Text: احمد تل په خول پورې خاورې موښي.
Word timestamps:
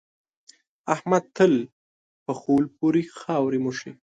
احمد 0.95 1.23
تل 1.37 1.53
په 2.25 2.31
خول 2.39 2.63
پورې 2.77 3.01
خاورې 3.21 3.59
موښي. 3.65 3.91